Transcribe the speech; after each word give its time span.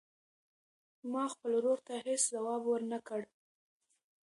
ما 1.11 1.23
خپل 1.33 1.51
ورور 1.55 1.79
ته 1.87 1.93
هېڅ 2.05 2.21
ځواب 2.33 2.61
ورنه 2.67 2.99
کړ. 3.07 3.21